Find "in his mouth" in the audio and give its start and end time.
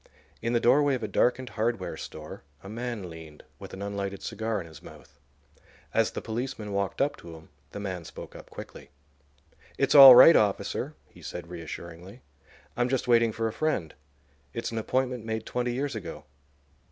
4.59-5.19